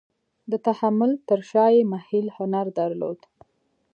د 0.51 0.53
تحمل 0.67 1.11
تر 1.29 1.39
شا 1.49 1.65
یې 1.75 1.81
محیل 1.93 2.27
هنر 2.37 2.65
درلود. 2.79 3.19